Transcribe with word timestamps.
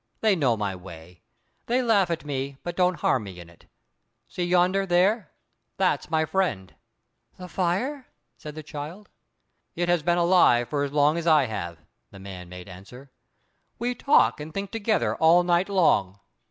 "They 0.21 0.35
know 0.35 0.57
my 0.57 0.75
way. 0.75 1.21
They 1.67 1.83
laugh 1.83 2.09
at 2.09 2.25
me, 2.25 2.57
but 2.63 2.75
don't 2.75 3.01
harm 3.01 3.23
me 3.23 3.39
in 3.39 3.51
it. 3.51 3.67
See 4.27 4.43
yonder, 4.43 4.83
there—that's 4.87 6.09
my 6.09 6.25
friend." 6.25 6.73
"The 7.37 7.47
fire?" 7.47 8.07
said 8.35 8.55
the 8.55 8.63
child. 8.63 9.09
"It 9.75 9.89
has 9.89 10.01
been 10.01 10.17
alive 10.17 10.69
for 10.69 10.81
as 10.83 10.91
long 10.91 11.19
as 11.19 11.27
I 11.27 11.45
have," 11.45 11.77
the 12.09 12.17
man 12.17 12.49
made 12.49 12.67
answer. 12.67 13.11
"We 13.77 13.93
talk 13.93 14.39
and 14.39 14.51
think 14.51 14.71
together 14.71 15.15
all 15.17 15.43
night 15.43 15.69
long." 15.69 16.19